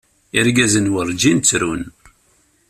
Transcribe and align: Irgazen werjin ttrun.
Irgazen 0.39 0.87
werjin 0.93 1.39
ttrun. 1.41 1.81